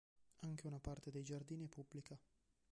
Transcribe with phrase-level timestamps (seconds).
[0.39, 2.17] Anche una parte dei giardini è pubblica.